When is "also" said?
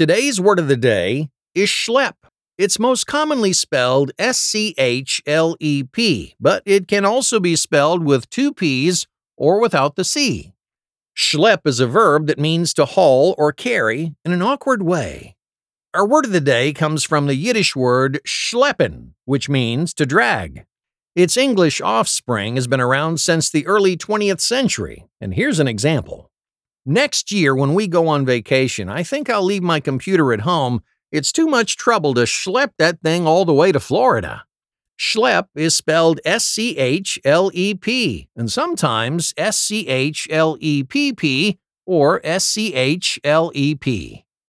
7.04-7.38